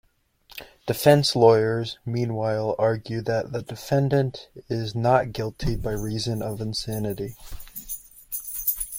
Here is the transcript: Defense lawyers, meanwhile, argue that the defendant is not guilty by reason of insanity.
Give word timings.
Defense 0.87 1.35
lawyers, 1.35 1.99
meanwhile, 2.07 2.73
argue 2.79 3.21
that 3.21 3.51
the 3.51 3.61
defendant 3.61 4.49
is 4.67 4.95
not 4.95 5.31
guilty 5.31 5.75
by 5.75 5.91
reason 5.91 6.41
of 6.41 6.59
insanity. 6.59 7.35